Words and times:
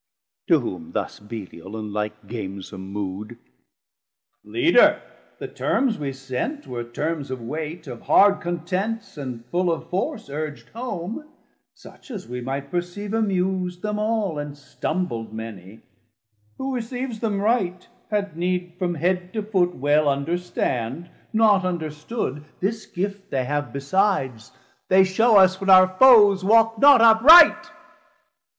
To 0.47 0.59
whom 0.61 0.93
thus 0.93 1.19
Belial 1.19 1.77
in 1.77 1.93
like 1.93 2.25
gamesom 2.25 2.91
mood. 2.91 3.37
620 4.43 4.51
Leader, 4.51 5.01
the 5.37 5.47
terms 5.47 5.99
we 5.99 6.11
sent 6.11 6.65
were 6.65 6.83
terms 6.83 7.29
of 7.29 7.39
weight, 7.39 7.85
Of 7.85 8.01
hard 8.01 8.41
contents, 8.41 9.15
and 9.15 9.45
full 9.51 9.71
of 9.71 9.91
force 9.91 10.27
urg'd 10.27 10.69
home, 10.69 11.29
Such 11.75 12.09
as 12.09 12.27
we 12.27 12.41
might 12.41 12.71
perceive 12.71 13.11
amus'd 13.13 13.83
them 13.83 13.99
all, 13.99 14.39
And 14.39 14.55
stumbl'd 14.57 15.33
many, 15.33 15.81
who 16.57 16.73
receives 16.73 17.19
them 17.19 17.39
right, 17.39 17.87
Had 18.09 18.35
need 18.35 18.73
from 18.79 18.95
head 18.95 19.31
to 19.33 19.43
foot 19.43 19.75
well 19.75 20.09
understand; 20.09 21.11
Not 21.31 21.63
understood, 21.63 22.43
this 22.59 22.87
gift 22.87 23.29
they 23.29 23.45
have 23.45 23.71
besides, 23.71 24.51
They 24.87 25.03
shew 25.03 25.35
us 25.35 25.61
when 25.61 25.69
our 25.69 25.89
foes 25.99 26.43
walk 26.43 26.79
not 26.79 27.01
upright. 27.01 27.69